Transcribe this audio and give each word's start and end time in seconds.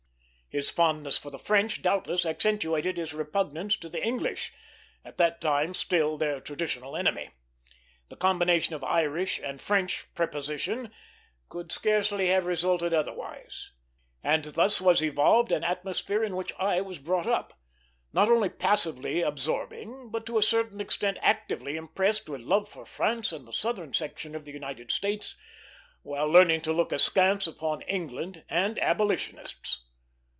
His 0.53 0.69
fondness 0.69 1.17
for 1.17 1.29
the 1.29 1.39
French 1.39 1.81
doubtless 1.81 2.25
accentuated 2.25 2.97
his 2.97 3.13
repugnance 3.13 3.77
to 3.77 3.87
the 3.87 4.05
English, 4.05 4.51
at 5.05 5.17
that 5.17 5.39
time 5.39 5.73
still 5.73 6.17
their 6.17 6.41
traditional 6.41 6.97
enemy. 6.97 7.29
The 8.09 8.17
combination 8.17 8.75
of 8.75 8.83
Irish 8.83 9.39
and 9.39 9.61
French 9.61 10.13
prepossession 10.13 10.91
could 11.47 11.71
scarcely 11.71 12.27
have 12.27 12.45
resulted 12.45 12.93
otherwise; 12.93 13.71
and 14.21 14.43
thus 14.43 14.81
was 14.81 15.01
evolved 15.01 15.53
an 15.53 15.63
atmosphere 15.63 16.21
in 16.21 16.35
which 16.35 16.51
I 16.59 16.81
was 16.81 16.99
brought 16.99 17.27
up, 17.27 17.57
not 18.11 18.27
only 18.27 18.49
passively 18.49 19.21
absorbing, 19.21 20.09
but 20.11 20.25
to 20.25 20.37
a 20.37 20.43
certain 20.43 20.79
degree 20.79 21.09
actively 21.21 21.77
impressed 21.77 22.27
with 22.27 22.41
love 22.41 22.67
for 22.67 22.85
France 22.85 23.31
and 23.31 23.47
the 23.47 23.53
Southern 23.53 23.93
section 23.93 24.35
of 24.35 24.43
the 24.43 24.51
United 24.51 24.91
States, 24.91 25.37
while 26.01 26.27
learning 26.27 26.59
to 26.63 26.73
look 26.73 26.91
askance 26.91 27.47
upon 27.47 27.83
England 27.83 28.43
and 28.49 28.77
abolitionists. 28.79 29.85